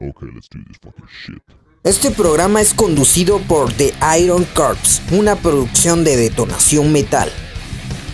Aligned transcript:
Okay, 0.00 0.28
let's 0.34 0.48
do 0.48 0.58
this 0.66 0.76
fucking 0.82 1.06
shit. 1.06 1.42
Este 1.84 2.10
programa 2.10 2.60
es 2.60 2.74
conducido 2.74 3.38
por 3.40 3.72
The 3.72 3.94
Iron 4.18 4.44
Corps, 4.54 5.02
una 5.12 5.36
producción 5.36 6.02
de 6.02 6.16
Detonación 6.16 6.92
Metal. 6.92 7.30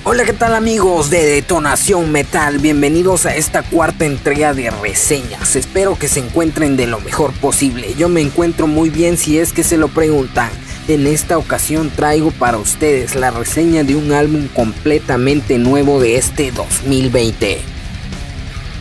Hola, 0.05 0.25
¿qué 0.25 0.33
tal 0.35 0.55
amigos 0.55 1.09
de 1.09 1.25
Detonación 1.25 2.13
Metal? 2.13 2.59
Bienvenidos 2.59 3.25
a 3.27 3.35
esta 3.35 3.63
cuarta 3.63 4.05
entrega 4.05 4.53
de 4.53 4.71
reseñas. 4.71 5.57
Espero 5.57 5.99
que 5.99 6.09
se 6.09 6.21
encuentren 6.21 6.77
de 6.77 6.87
lo 6.87 7.01
mejor 7.01 7.33
posible. 7.35 7.95
Yo 7.95 8.09
me 8.09 8.21
encuentro 8.21 8.67
muy 8.67 8.91
bien 8.91 9.17
si 9.17 9.39
es 9.39 9.53
que 9.53 9.63
se 9.63 9.79
lo 9.79 9.89
preguntan. 9.89 10.51
En 10.89 11.07
esta 11.07 11.39
ocasión 11.39 11.91
traigo 11.91 12.31
para 12.31 12.59
ustedes 12.59 13.15
la 13.15 13.31
reseña 13.31 13.85
de 13.85 13.95
un 13.95 14.13
álbum 14.13 14.49
completamente 14.49 15.59
nuevo 15.59 16.01
de 16.01 16.17
este 16.17 16.51
2020. 16.51 17.61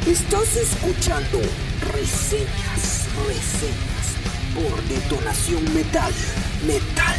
Estás 0.08 0.56
escuchando 0.56 1.40
reseñas, 1.94 2.89
por 4.56 4.84
detonación 4.88 5.64
metal, 5.74 6.12
metal. 6.66 7.16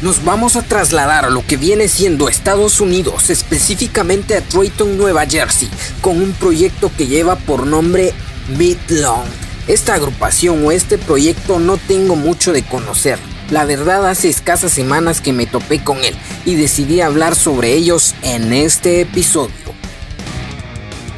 Nos 0.00 0.24
vamos 0.24 0.56
a 0.56 0.62
trasladar 0.62 1.26
a 1.26 1.30
lo 1.30 1.44
que 1.46 1.56
viene 1.56 1.88
siendo 1.88 2.28
Estados 2.28 2.80
Unidos, 2.80 3.30
específicamente 3.30 4.36
a 4.36 4.40
Troyton, 4.40 4.96
Nueva 4.96 5.26
Jersey, 5.26 5.68
con 6.00 6.22
un 6.22 6.32
proyecto 6.32 6.90
que 6.96 7.06
lleva 7.06 7.36
por 7.36 7.66
nombre 7.66 8.14
Midlong. 8.56 9.26
Esta 9.66 9.94
agrupación 9.94 10.64
o 10.64 10.72
este 10.72 10.96
proyecto 10.96 11.58
no 11.58 11.76
tengo 11.76 12.16
mucho 12.16 12.52
de 12.52 12.62
conocer. 12.62 13.18
La 13.50 13.66
verdad 13.66 14.08
hace 14.08 14.28
escasas 14.28 14.72
semanas 14.72 15.20
que 15.20 15.32
me 15.34 15.46
topé 15.46 15.82
con 15.82 16.02
él 16.04 16.16
y 16.46 16.54
decidí 16.54 17.02
hablar 17.02 17.34
sobre 17.34 17.74
ellos 17.74 18.14
en 18.22 18.52
este 18.52 19.02
episodio. 19.02 19.67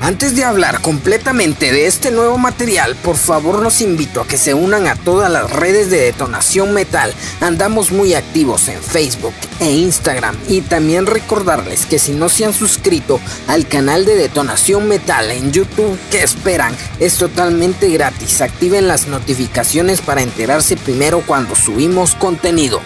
Antes 0.03 0.35
de 0.35 0.45
hablar 0.45 0.81
completamente 0.81 1.73
de 1.73 1.87
este 1.87 2.11
nuevo 2.11 2.39
material, 2.39 2.97
por 2.97 3.19
favor 3.19 3.61
los 3.63 3.83
invito 3.83 4.23
a 4.23 4.27
que 4.27 4.39
se 4.39 4.55
unan 4.55 4.87
a 4.87 4.97
todas 4.97 5.31
las 5.31 5.51
redes 5.51 5.91
de 5.91 5.99
detonación 6.01 6.73
metal. 6.73 7.13
Andamos 7.43 7.93
muy 7.93 8.15
activos 8.15 8.69
en 8.69 8.80
Facebook 8.80 9.35
e 9.61 9.71
Instagram 9.71 10.39
y 10.49 10.63
también 10.63 11.05
recordarles 11.05 11.85
que 11.85 11.99
si 11.99 12.13
no 12.13 12.30
se 12.30 12.47
han 12.47 12.55
suscrito 12.55 13.21
al 13.47 13.69
canal 13.69 14.07
de 14.07 14.16
detonación 14.16 14.89
metal 14.89 15.30
en 15.30 15.52
YouTube, 15.52 15.99
¿qué 16.11 16.23
esperan? 16.23 16.74
Es 16.99 17.19
totalmente 17.19 17.91
gratis. 17.91 18.41
Activen 18.41 18.89
las 18.89 19.07
notificaciones 19.07 20.01
para 20.01 20.23
enterarse 20.23 20.79
primero 20.79 21.23
cuando 21.27 21.55
subimos 21.55 22.15
contenido. 22.15 22.80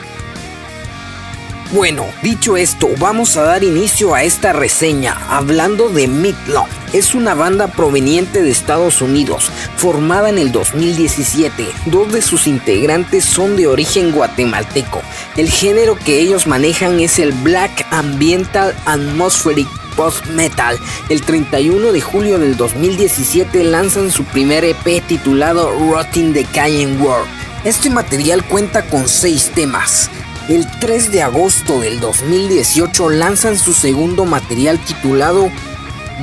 Bueno, 1.75 2.07
dicho 2.23 2.57
esto, 2.57 2.89
vamos 3.01 3.37
a 3.37 3.43
dar 3.43 3.65
inicio 3.65 4.15
a 4.15 4.23
esta 4.23 4.53
reseña 4.53 5.19
hablando 5.29 5.89
de 5.89 6.07
Midlong. 6.07 6.69
Es 6.93 7.17
una 7.17 7.35
banda 7.35 7.67
proveniente 7.67 8.45
de 8.45 8.51
Estados 8.53 9.03
Unidos, 9.03 9.51
formada 9.77 10.29
en 10.29 10.39
el 10.39 10.53
2017. 10.53 11.67
Dos 11.87 12.13
de 12.13 12.23
sus 12.23 12.47
integrantes 12.47 13.25
son 13.25 13.57
de 13.57 13.67
origen 13.67 14.13
guatemalteco. 14.13 15.03
El 15.37 15.51
género 15.51 15.99
que 15.99 16.21
ellos 16.21 16.47
manejan 16.47 17.01
es 17.01 17.19
el 17.19 17.33
Black 17.33 17.85
Ambiental 17.91 18.73
Atmospheric 18.87 19.67
Post 19.97 20.27
Metal. 20.27 20.79
El 21.09 21.23
31 21.23 21.91
de 21.91 22.01
julio 22.01 22.39
del 22.39 22.57
2017 22.57 23.65
lanzan 23.65 24.13
su 24.13 24.23
primer 24.23 24.65
EP 24.65 25.05
titulado 25.09 25.73
Rotting 25.91 26.35
the 26.35 26.45
Cayenne 26.45 27.03
World. 27.03 27.27
Este 27.65 27.91
material 27.91 28.45
cuenta 28.45 28.83
con 28.83 29.09
seis 29.09 29.51
temas. 29.53 30.09
El 30.47 30.67
3 30.79 31.11
de 31.11 31.23
agosto 31.23 31.81
del 31.81 32.01
2018 32.01 33.09
lanzan 33.09 33.59
su 33.59 33.73
segundo 33.73 34.27
material 34.27 34.79
titulado 34.79 35.51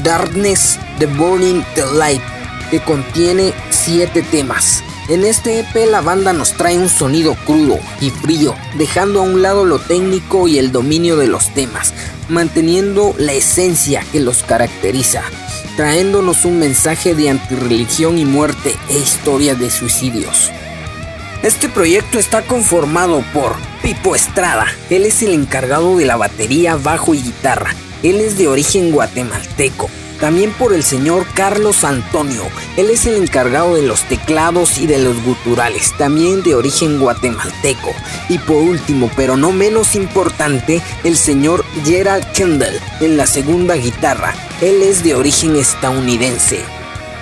Darkness 0.03 0.77
The 0.99 1.07
Burning 1.07 1.63
the 1.73 1.85
Light, 1.97 2.21
que 2.69 2.79
contiene 2.81 3.51
7 3.71 4.21
temas. 4.21 4.83
En 5.09 5.25
este 5.25 5.61
EP 5.61 5.89
la 5.89 6.01
banda 6.01 6.33
nos 6.33 6.53
trae 6.53 6.77
un 6.77 6.87
sonido 6.87 7.35
crudo 7.47 7.79
y 7.99 8.11
frío, 8.11 8.53
dejando 8.77 9.21
a 9.21 9.23
un 9.23 9.41
lado 9.41 9.65
lo 9.65 9.79
técnico 9.79 10.47
y 10.47 10.59
el 10.59 10.71
dominio 10.71 11.17
de 11.17 11.25
los 11.25 11.51
temas, 11.55 11.91
manteniendo 12.29 13.15
la 13.17 13.33
esencia 13.33 14.05
que 14.11 14.19
los 14.19 14.43
caracteriza, 14.43 15.23
traéndonos 15.75 16.45
un 16.45 16.59
mensaje 16.59 17.15
de 17.15 17.31
antirreligión 17.31 18.19
y 18.19 18.25
muerte 18.25 18.75
e 18.87 18.99
historia 18.99 19.55
de 19.55 19.71
suicidios. 19.71 20.51
Este 21.41 21.69
proyecto 21.69 22.19
está 22.19 22.43
conformado 22.43 23.23
por 23.33 23.70
Pipo 23.81 24.15
Estrada, 24.15 24.67
él 24.91 25.05
es 25.05 25.23
el 25.23 25.33
encargado 25.33 25.97
de 25.97 26.05
la 26.05 26.15
batería, 26.15 26.75
bajo 26.75 27.15
y 27.15 27.21
guitarra, 27.21 27.73
él 28.03 28.21
es 28.21 28.37
de 28.37 28.47
origen 28.47 28.91
guatemalteco. 28.91 29.89
También 30.19 30.51
por 30.51 30.71
el 30.71 30.83
señor 30.83 31.25
Carlos 31.33 31.83
Antonio, 31.83 32.43
él 32.77 32.91
es 32.91 33.07
el 33.07 33.15
encargado 33.15 33.73
de 33.73 33.81
los 33.81 34.03
teclados 34.03 34.77
y 34.77 34.85
de 34.85 34.99
los 34.99 35.23
guturales, 35.23 35.97
también 35.97 36.43
de 36.43 36.53
origen 36.53 36.99
guatemalteco. 36.99 37.91
Y 38.29 38.37
por 38.37 38.57
último, 38.57 39.09
pero 39.15 39.35
no 39.35 39.51
menos 39.51 39.95
importante, 39.95 40.79
el 41.03 41.17
señor 41.17 41.65
Gerald 41.83 42.31
Kendall 42.33 42.79
en 42.99 43.17
la 43.17 43.25
segunda 43.25 43.73
guitarra, 43.73 44.35
él 44.61 44.83
es 44.83 45.03
de 45.03 45.15
origen 45.15 45.55
estadounidense. 45.55 46.59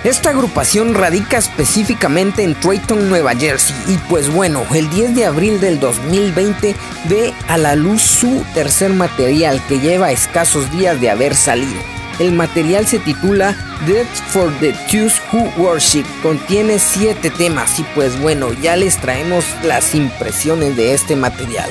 Esta 0.02 0.30
agrupación 0.30 0.94
radica 0.94 1.36
específicamente 1.36 2.42
en 2.42 2.54
Troyton, 2.54 3.10
Nueva 3.10 3.34
Jersey 3.34 3.76
y 3.86 3.98
pues 4.08 4.32
bueno, 4.32 4.64
el 4.74 4.88
10 4.88 5.14
de 5.14 5.26
abril 5.26 5.60
del 5.60 5.78
2020 5.78 6.74
ve 7.04 7.34
a 7.48 7.58
la 7.58 7.74
luz 7.74 8.00
su 8.00 8.42
tercer 8.54 8.94
material 8.94 9.60
que 9.68 9.78
lleva 9.78 10.10
escasos 10.10 10.70
días 10.70 10.98
de 11.02 11.10
haber 11.10 11.36
salido. 11.36 11.78
El 12.18 12.32
material 12.32 12.86
se 12.86 12.98
titula 12.98 13.54
Death 13.86 14.08
for 14.28 14.50
the 14.60 14.72
Jews 14.88 15.20
Who 15.30 15.52
Worship, 15.58 16.06
contiene 16.22 16.78
7 16.78 17.28
temas 17.28 17.78
y 17.78 17.82
pues 17.94 18.18
bueno, 18.18 18.54
ya 18.54 18.76
les 18.76 18.96
traemos 18.96 19.44
las 19.64 19.94
impresiones 19.94 20.76
de 20.76 20.94
este 20.94 21.14
material. 21.14 21.70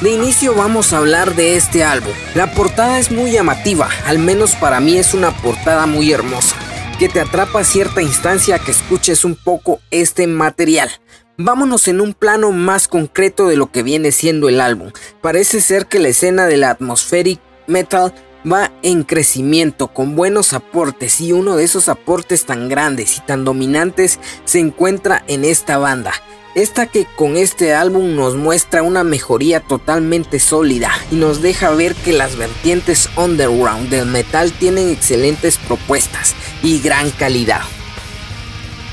De 0.00 0.10
inicio 0.10 0.54
vamos 0.54 0.94
a 0.94 0.98
hablar 0.98 1.34
de 1.34 1.56
este 1.56 1.84
álbum. 1.84 2.14
La 2.34 2.50
portada 2.50 2.98
es 2.98 3.10
muy 3.10 3.30
llamativa, 3.30 3.90
al 4.06 4.18
menos 4.18 4.54
para 4.54 4.80
mí 4.80 4.96
es 4.96 5.12
una 5.12 5.32
portada 5.32 5.84
muy 5.84 6.12
hermosa 6.12 6.56
que 6.98 7.08
te 7.08 7.20
atrapa 7.20 7.62
cierta 7.62 8.02
instancia 8.02 8.58
que 8.58 8.72
escuches 8.72 9.24
un 9.24 9.36
poco 9.36 9.80
este 9.92 10.26
material. 10.26 10.90
Vámonos 11.36 11.86
en 11.86 12.00
un 12.00 12.12
plano 12.12 12.50
más 12.50 12.88
concreto 12.88 13.46
de 13.46 13.56
lo 13.56 13.70
que 13.70 13.84
viene 13.84 14.10
siendo 14.10 14.48
el 14.48 14.60
álbum. 14.60 14.90
Parece 15.20 15.60
ser 15.60 15.86
que 15.86 16.00
la 16.00 16.08
escena 16.08 16.46
de 16.46 16.56
la 16.56 16.70
atmospheric 16.70 17.40
metal 17.68 18.12
va 18.50 18.72
en 18.82 19.04
crecimiento 19.04 19.88
con 19.88 20.16
buenos 20.16 20.52
aportes 20.52 21.20
y 21.20 21.30
uno 21.30 21.54
de 21.54 21.62
esos 21.62 21.88
aportes 21.88 22.46
tan 22.46 22.68
grandes 22.68 23.18
y 23.18 23.20
tan 23.20 23.44
dominantes 23.44 24.18
se 24.44 24.58
encuentra 24.58 25.22
en 25.28 25.44
esta 25.44 25.78
banda. 25.78 26.12
Esta 26.56 26.86
que 26.86 27.06
con 27.14 27.36
este 27.36 27.74
álbum 27.74 28.16
nos 28.16 28.34
muestra 28.34 28.82
una 28.82 29.04
mejoría 29.04 29.60
totalmente 29.60 30.40
sólida 30.40 30.90
y 31.12 31.14
nos 31.14 31.42
deja 31.42 31.70
ver 31.70 31.94
que 31.94 32.12
las 32.12 32.34
vertientes 32.34 33.08
underground 33.16 33.88
del 33.88 34.06
metal 34.06 34.50
tienen 34.50 34.88
excelentes 34.88 35.58
propuestas 35.58 36.34
y 36.62 36.80
gran 36.80 37.10
calidad. 37.10 37.62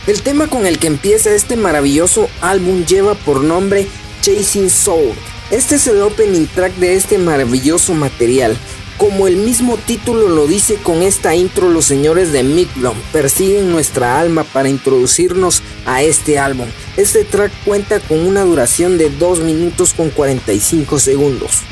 El 0.08 0.22
tema 0.22 0.48
con 0.48 0.68
el 0.68 0.78
que 0.78 0.88
empieza 0.88 1.34
este 1.34 1.56
maravilloso 1.56 2.30
álbum 2.42 2.86
lleva 2.86 3.16
por 3.16 3.44
nombre 3.44 3.88
Chasing 4.22 4.70
Soul. 4.70 5.14
Este 5.52 5.76
es 5.76 5.88
el 5.88 6.02
opening 6.02 6.48
track 6.48 6.76
de 6.76 6.96
este 6.96 7.18
maravilloso 7.18 7.94
material 7.94 8.58
como 8.98 9.28
el 9.28 9.36
mismo 9.36 9.78
título 9.78 10.30
lo 10.30 10.48
dice 10.48 10.76
con 10.76 11.04
esta 11.04 11.36
intro, 11.36 11.70
los 11.70 11.84
señores 11.84 12.32
de 12.32 12.44
Midlum 12.44 12.96
persiguen 13.12 13.70
nuestra 13.70 14.22
alma 14.22 14.46
para 14.46 14.70
introducirnos 14.70 15.62
a 15.86 16.02
este 16.02 16.40
álbum. 16.40 16.68
Este 16.96 17.26
track 17.26 17.52
cuenta 17.66 18.00
con 18.00 18.26
una 18.26 18.44
duración 18.44 18.98
de 18.98 19.10
2 19.10 19.42
minutos 19.42 19.94
con 19.94 20.12
45 20.12 21.00
segundos. 21.00 21.64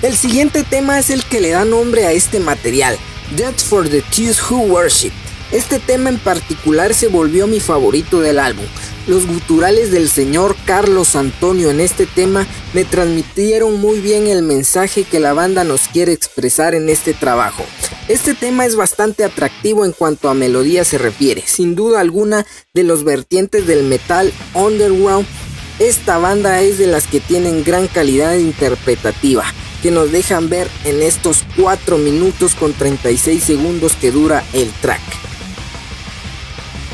El 0.00 0.16
siguiente 0.16 0.64
tema 0.64 0.98
es 0.98 1.10
el 1.10 1.22
que 1.22 1.40
le 1.40 1.50
da 1.50 1.66
nombre 1.66 2.06
a 2.06 2.12
este 2.12 2.40
material, 2.40 2.96
Death 3.34 3.60
for 3.60 3.88
the 3.88 4.02
Jews 4.12 4.40
Who 4.40 4.58
Worship. 4.68 5.10
Este 5.50 5.80
tema 5.80 6.10
en 6.10 6.18
particular 6.18 6.94
se 6.94 7.08
volvió 7.08 7.48
mi 7.48 7.58
favorito 7.58 8.20
del 8.20 8.38
álbum. 8.38 8.66
Los 9.08 9.26
guturales 9.26 9.90
del 9.90 10.08
señor 10.08 10.56
Carlos 10.64 11.16
Antonio 11.16 11.70
en 11.70 11.80
este 11.80 12.06
tema 12.06 12.46
me 12.72 12.84
transmitieron 12.84 13.80
muy 13.80 14.00
bien 14.00 14.28
el 14.28 14.42
mensaje 14.42 15.02
que 15.02 15.18
la 15.18 15.32
banda 15.32 15.64
nos 15.64 15.88
quiere 15.88 16.12
expresar 16.12 16.76
en 16.76 16.88
este 16.88 17.14
trabajo. 17.14 17.64
Este 18.06 18.34
tema 18.34 18.64
es 18.64 18.76
bastante 18.76 19.24
atractivo 19.24 19.84
en 19.84 19.92
cuanto 19.92 20.28
a 20.28 20.34
melodía 20.34 20.84
se 20.84 20.96
refiere, 20.96 21.42
sin 21.46 21.74
duda 21.74 22.00
alguna 22.00 22.46
de 22.74 22.84
los 22.84 23.02
vertientes 23.02 23.66
del 23.66 23.82
metal 23.82 24.32
underground. 24.54 25.26
Esta 25.80 26.18
banda 26.18 26.62
es 26.62 26.78
de 26.78 26.86
las 26.86 27.08
que 27.08 27.18
tienen 27.18 27.64
gran 27.64 27.88
calidad 27.88 28.36
interpretativa, 28.36 29.44
que 29.82 29.90
nos 29.90 30.12
dejan 30.12 30.48
ver 30.48 30.68
en 30.84 31.02
estos 31.02 31.44
4 31.56 31.98
minutos 31.98 32.54
con 32.54 32.72
36 32.72 33.42
segundos 33.42 33.94
que 33.94 34.10
dura 34.10 34.44
el 34.52 34.70
track. 34.80 35.00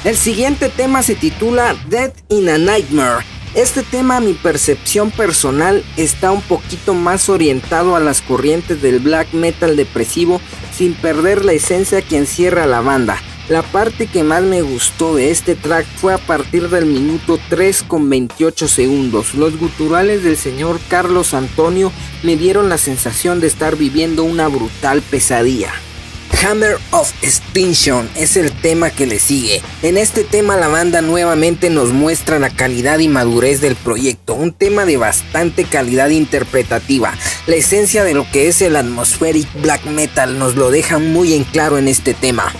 El 0.04 0.16
siguiente 0.16 0.68
tema 0.68 1.02
se 1.02 1.14
titula 1.14 1.76
Death 1.88 2.16
in 2.28 2.48
a 2.48 2.58
Nightmare. 2.58 3.24
Este 3.54 3.82
tema 3.82 4.16
a 4.16 4.20
mi 4.20 4.32
percepción 4.32 5.10
personal 5.10 5.84
está 5.96 6.32
un 6.32 6.40
poquito 6.42 6.94
más 6.94 7.28
orientado 7.28 7.94
a 7.94 8.00
las 8.00 8.22
corrientes 8.22 8.80
del 8.82 8.98
black 8.98 9.32
metal 9.32 9.76
depresivo 9.76 10.40
sin 10.76 10.94
perder 10.94 11.44
la 11.44 11.52
esencia 11.52 12.02
que 12.02 12.16
encierra 12.16 12.66
la 12.66 12.80
banda. 12.80 13.18
La 13.52 13.60
parte 13.60 14.06
que 14.06 14.22
más 14.22 14.42
me 14.42 14.62
gustó 14.62 15.14
de 15.14 15.30
este 15.30 15.54
track 15.54 15.84
fue 15.96 16.14
a 16.14 16.16
partir 16.16 16.70
del 16.70 16.86
minuto 16.86 17.38
3 17.50 17.82
con 17.82 18.08
28 18.08 18.66
segundos. 18.66 19.34
Los 19.34 19.58
guturales 19.58 20.24
del 20.24 20.38
señor 20.38 20.80
Carlos 20.88 21.34
Antonio 21.34 21.92
me 22.22 22.36
dieron 22.36 22.70
la 22.70 22.78
sensación 22.78 23.40
de 23.40 23.48
estar 23.48 23.76
viviendo 23.76 24.24
una 24.24 24.48
brutal 24.48 25.02
pesadilla. 25.02 25.70
Hammer 26.42 26.78
of 26.92 27.12
Extinction 27.20 28.08
es 28.16 28.38
el 28.38 28.52
tema 28.52 28.88
que 28.88 29.06
le 29.06 29.18
sigue. 29.18 29.60
En 29.82 29.98
este 29.98 30.24
tema 30.24 30.56
la 30.56 30.68
banda 30.68 31.02
nuevamente 31.02 31.68
nos 31.68 31.90
muestra 31.90 32.38
la 32.38 32.48
calidad 32.48 33.00
y 33.00 33.08
madurez 33.08 33.60
del 33.60 33.76
proyecto, 33.76 34.32
un 34.32 34.54
tema 34.54 34.86
de 34.86 34.96
bastante 34.96 35.64
calidad 35.64 36.08
interpretativa. 36.08 37.12
La 37.46 37.56
esencia 37.56 38.02
de 38.02 38.14
lo 38.14 38.26
que 38.30 38.48
es 38.48 38.62
el 38.62 38.76
atmospheric 38.76 39.46
black 39.60 39.84
metal 39.84 40.38
nos 40.38 40.56
lo 40.56 40.70
deja 40.70 40.98
muy 40.98 41.34
en 41.34 41.44
claro 41.44 41.76
en 41.76 41.88
este 41.88 42.14
tema. 42.14 42.50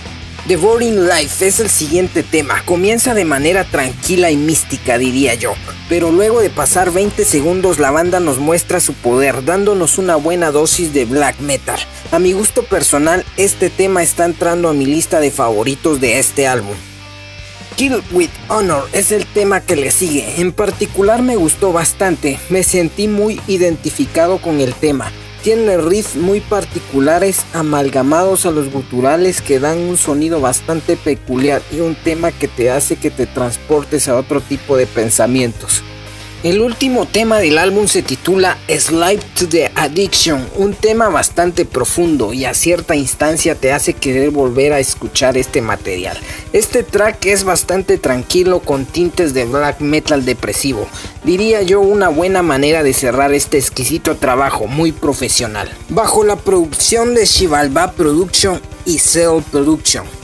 The 0.45 0.57
Boring 0.57 1.07
Life 1.07 1.47
es 1.47 1.61
el 1.61 1.69
siguiente 1.69 2.21
tema. 2.21 2.61
Comienza 2.65 3.13
de 3.13 3.23
manera 3.23 3.63
tranquila 3.63 4.29
y 4.29 4.35
mística, 4.35 4.97
diría 4.97 5.35
yo. 5.35 5.53
Pero 5.87 6.11
luego 6.11 6.41
de 6.41 6.49
pasar 6.49 6.91
20 6.91 7.23
segundos 7.23 7.79
la 7.79 7.91
banda 7.91 8.19
nos 8.19 8.39
muestra 8.39 8.81
su 8.81 8.93
poder, 8.93 9.45
dándonos 9.45 9.97
una 9.97 10.17
buena 10.17 10.51
dosis 10.51 10.93
de 10.93 11.05
black 11.05 11.39
metal. 11.39 11.79
A 12.11 12.19
mi 12.19 12.33
gusto 12.33 12.65
personal, 12.65 13.23
este 13.37 13.69
tema 13.69 14.03
está 14.03 14.25
entrando 14.25 14.67
a 14.67 14.73
mi 14.73 14.85
lista 14.85 15.21
de 15.21 15.31
favoritos 15.31 16.01
de 16.01 16.19
este 16.19 16.45
álbum. 16.45 16.75
Kill 17.77 18.03
with 18.11 18.29
Honor 18.49 18.89
es 18.91 19.13
el 19.13 19.25
tema 19.25 19.61
que 19.61 19.77
le 19.77 19.91
sigue. 19.91 20.41
En 20.41 20.51
particular 20.51 21.21
me 21.21 21.37
gustó 21.37 21.71
bastante, 21.71 22.37
me 22.49 22.63
sentí 22.63 23.07
muy 23.07 23.39
identificado 23.47 24.41
con 24.41 24.59
el 24.59 24.73
tema. 24.75 25.09
Tiene 25.43 25.75
riffs 25.75 26.15
muy 26.15 26.39
particulares 26.39 27.45
amalgamados 27.51 28.45
a 28.45 28.51
los 28.51 28.71
guturales 28.71 29.41
que 29.41 29.59
dan 29.59 29.77
un 29.77 29.97
sonido 29.97 30.39
bastante 30.39 30.95
peculiar 30.95 31.61
y 31.69 31.81
un 31.81 31.95
tema 31.95 32.31
que 32.31 32.47
te 32.47 32.71
hace 32.71 32.95
que 32.95 33.11
te 33.11 33.25
transportes 33.25 34.07
a 34.07 34.15
otro 34.15 34.39
tipo 34.39 34.77
de 34.77 34.87
pensamientos. 34.87 35.83
El 36.43 36.59
último 36.59 37.05
tema 37.05 37.39
del 37.39 37.57
álbum 37.57 37.87
se 37.87 38.01
titula 38.01 38.57
Slide 38.67 39.21
to 39.39 39.47
the 39.47 39.71
Addiction, 39.75 40.45
un 40.57 40.73
tema 40.73 41.07
bastante 41.07 41.63
profundo 41.63 42.33
y 42.33 42.43
a 42.43 42.53
cierta 42.53 42.97
instancia 42.97 43.55
te 43.55 43.71
hace 43.71 43.93
querer 43.93 44.29
volver 44.29 44.73
a 44.73 44.79
escuchar 44.79 45.37
este 45.37 45.61
material. 45.61 46.17
Este 46.51 46.83
track 46.83 47.27
es 47.27 47.45
bastante 47.45 47.97
tranquilo 47.97 48.59
con 48.59 48.85
tintes 48.85 49.33
de 49.33 49.45
black 49.45 49.79
metal 49.79 50.25
depresivo, 50.25 50.85
diría 51.23 51.61
yo 51.61 51.79
una 51.79 52.09
buena 52.09 52.41
manera 52.43 52.83
de 52.83 52.91
cerrar 52.91 53.33
este 53.33 53.57
exquisito 53.57 54.17
trabajo 54.17 54.67
muy 54.67 54.91
profesional. 54.91 55.71
Bajo 55.87 56.25
la 56.25 56.35
producción 56.35 57.15
de 57.15 57.25
Shivalba 57.25 57.93
Production 57.93 58.61
y 58.85 58.99
Cell 58.99 59.41
Production. 59.49 60.22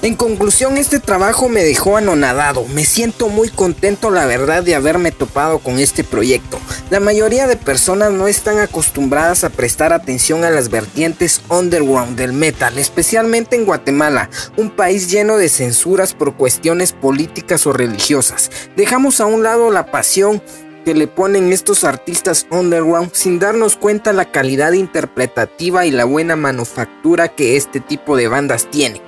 En 0.00 0.14
conclusión, 0.14 0.76
este 0.76 1.00
trabajo 1.00 1.48
me 1.48 1.64
dejó 1.64 1.96
anonadado. 1.96 2.64
Me 2.66 2.84
siento 2.84 3.28
muy 3.28 3.48
contento, 3.48 4.10
la 4.10 4.26
verdad, 4.26 4.62
de 4.62 4.76
haberme 4.76 5.10
topado 5.10 5.58
con 5.58 5.80
este 5.80 6.04
proyecto. 6.04 6.60
La 6.88 7.00
mayoría 7.00 7.48
de 7.48 7.56
personas 7.56 8.12
no 8.12 8.28
están 8.28 8.60
acostumbradas 8.60 9.42
a 9.42 9.50
prestar 9.50 9.92
atención 9.92 10.44
a 10.44 10.50
las 10.50 10.68
vertientes 10.68 11.42
underground 11.48 12.16
del 12.16 12.32
metal, 12.32 12.78
especialmente 12.78 13.56
en 13.56 13.64
Guatemala, 13.64 14.30
un 14.56 14.70
país 14.70 15.10
lleno 15.10 15.36
de 15.36 15.48
censuras 15.48 16.14
por 16.14 16.36
cuestiones 16.36 16.92
políticas 16.92 17.66
o 17.66 17.72
religiosas. 17.72 18.52
Dejamos 18.76 19.20
a 19.20 19.26
un 19.26 19.42
lado 19.42 19.72
la 19.72 19.90
pasión 19.90 20.40
que 20.84 20.94
le 20.94 21.08
ponen 21.08 21.52
estos 21.52 21.82
artistas 21.82 22.46
underground 22.52 23.10
sin 23.14 23.40
darnos 23.40 23.74
cuenta 23.74 24.12
la 24.12 24.30
calidad 24.30 24.72
interpretativa 24.72 25.86
y 25.86 25.90
la 25.90 26.04
buena 26.04 26.36
manufactura 26.36 27.34
que 27.34 27.56
este 27.56 27.80
tipo 27.80 28.16
de 28.16 28.28
bandas 28.28 28.70
tiene. 28.70 29.07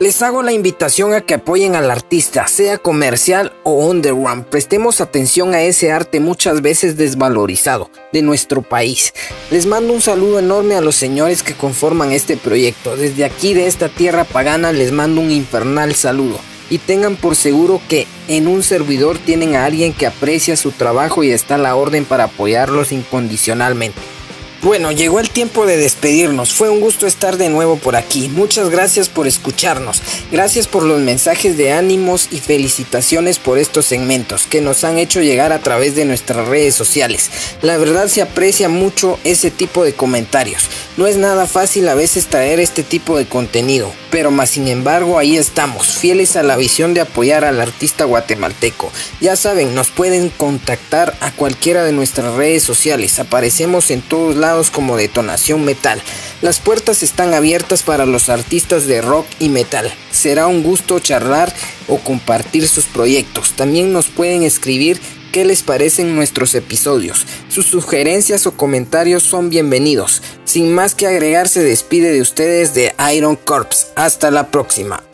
Les 0.00 0.22
hago 0.22 0.44
la 0.44 0.52
invitación 0.52 1.12
a 1.12 1.22
que 1.22 1.34
apoyen 1.34 1.74
al 1.74 1.90
artista, 1.90 2.46
sea 2.46 2.78
comercial 2.78 3.52
o 3.64 3.84
underground. 3.88 4.44
Prestemos 4.44 5.00
atención 5.00 5.54
a 5.54 5.62
ese 5.62 5.90
arte 5.90 6.20
muchas 6.20 6.62
veces 6.62 6.96
desvalorizado 6.96 7.90
de 8.12 8.22
nuestro 8.22 8.62
país. 8.62 9.12
Les 9.50 9.66
mando 9.66 9.92
un 9.92 10.00
saludo 10.00 10.38
enorme 10.38 10.76
a 10.76 10.80
los 10.80 10.94
señores 10.94 11.42
que 11.42 11.54
conforman 11.54 12.12
este 12.12 12.36
proyecto. 12.36 12.96
Desde 12.96 13.24
aquí 13.24 13.54
de 13.54 13.66
esta 13.66 13.88
tierra 13.88 14.22
pagana 14.22 14.70
les 14.70 14.92
mando 14.92 15.20
un 15.20 15.32
infernal 15.32 15.96
saludo. 15.96 16.38
Y 16.70 16.78
tengan 16.78 17.16
por 17.16 17.34
seguro 17.34 17.80
que 17.88 18.06
en 18.28 18.46
un 18.46 18.62
servidor 18.62 19.18
tienen 19.18 19.56
a 19.56 19.64
alguien 19.64 19.92
que 19.92 20.06
aprecia 20.06 20.56
su 20.56 20.70
trabajo 20.70 21.24
y 21.24 21.32
está 21.32 21.56
a 21.56 21.58
la 21.58 21.74
orden 21.74 22.04
para 22.04 22.24
apoyarlos 22.24 22.92
incondicionalmente. 22.92 24.17
Bueno, 24.60 24.90
llegó 24.90 25.20
el 25.20 25.30
tiempo 25.30 25.66
de 25.66 25.76
despedirnos. 25.76 26.52
Fue 26.52 26.68
un 26.68 26.80
gusto 26.80 27.06
estar 27.06 27.36
de 27.36 27.48
nuevo 27.48 27.76
por 27.76 27.94
aquí. 27.94 28.28
Muchas 28.28 28.70
gracias 28.70 29.08
por 29.08 29.28
escucharnos. 29.28 30.02
Gracias 30.32 30.66
por 30.66 30.82
los 30.82 30.98
mensajes 30.98 31.56
de 31.56 31.70
ánimos 31.70 32.26
y 32.32 32.40
felicitaciones 32.40 33.38
por 33.38 33.58
estos 33.58 33.86
segmentos 33.86 34.48
que 34.48 34.60
nos 34.60 34.82
han 34.82 34.98
hecho 34.98 35.20
llegar 35.20 35.52
a 35.52 35.60
través 35.60 35.94
de 35.94 36.04
nuestras 36.06 36.48
redes 36.48 36.74
sociales. 36.74 37.30
La 37.62 37.76
verdad 37.76 38.08
se 38.08 38.20
aprecia 38.20 38.68
mucho 38.68 39.20
ese 39.22 39.52
tipo 39.52 39.84
de 39.84 39.92
comentarios. 39.92 40.64
No 40.96 41.06
es 41.06 41.18
nada 41.18 41.46
fácil 41.46 41.88
a 41.88 41.94
veces 41.94 42.26
traer 42.26 42.58
este 42.58 42.82
tipo 42.82 43.16
de 43.16 43.26
contenido, 43.26 43.92
pero 44.10 44.32
más 44.32 44.50
sin 44.50 44.66
embargo 44.66 45.18
ahí 45.18 45.36
estamos, 45.36 45.86
fieles 45.86 46.34
a 46.34 46.42
la 46.42 46.56
visión 46.56 46.92
de 46.92 47.00
apoyar 47.00 47.44
al 47.44 47.60
artista 47.60 48.04
guatemalteco. 48.04 48.90
Ya 49.20 49.36
saben, 49.36 49.76
nos 49.76 49.90
pueden 49.90 50.30
contactar 50.30 51.16
a 51.20 51.30
cualquiera 51.30 51.84
de 51.84 51.92
nuestras 51.92 52.34
redes 52.34 52.64
sociales. 52.64 53.20
Aparecemos 53.20 53.92
en 53.92 54.02
todos 54.02 54.34
lados 54.34 54.47
como 54.70 54.96
Detonación 54.96 55.64
Metal. 55.64 56.00
Las 56.40 56.58
puertas 56.58 57.02
están 57.02 57.34
abiertas 57.34 57.82
para 57.82 58.06
los 58.06 58.28
artistas 58.28 58.86
de 58.86 59.02
rock 59.02 59.26
y 59.38 59.48
metal. 59.48 59.92
Será 60.10 60.46
un 60.46 60.62
gusto 60.62 60.98
charlar 61.00 61.52
o 61.86 61.98
compartir 61.98 62.66
sus 62.66 62.86
proyectos. 62.86 63.52
También 63.52 63.92
nos 63.92 64.06
pueden 64.06 64.42
escribir 64.42 65.00
qué 65.32 65.44
les 65.44 65.62
parecen 65.62 66.16
nuestros 66.16 66.54
episodios. 66.54 67.26
Sus 67.48 67.66
sugerencias 67.66 68.46
o 68.46 68.56
comentarios 68.56 69.22
son 69.22 69.50
bienvenidos. 69.50 70.22
Sin 70.44 70.72
más 70.72 70.94
que 70.94 71.06
agregar, 71.06 71.48
se 71.48 71.62
despide 71.62 72.10
de 72.12 72.22
ustedes 72.22 72.72
de 72.74 72.94
Iron 73.14 73.36
Corps. 73.36 73.88
Hasta 73.96 74.30
la 74.30 74.50
próxima. 74.50 75.07